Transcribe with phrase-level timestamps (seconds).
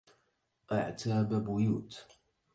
[0.71, 2.03] أعتابَ بيوت